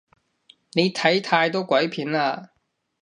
[0.71, 2.49] 你睇太多鬼片喇